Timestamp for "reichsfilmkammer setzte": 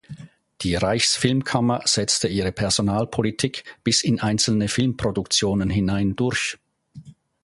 0.73-2.27